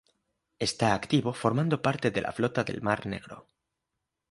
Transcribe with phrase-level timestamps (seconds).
[0.67, 3.45] Está activo formando parte de la Flota del Mar Negro.